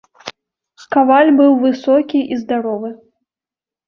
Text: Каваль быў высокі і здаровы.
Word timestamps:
Каваль 0.95 1.29
быў 1.39 1.51
высокі 1.65 2.19
і 2.37 2.39
здаровы. 2.41 2.89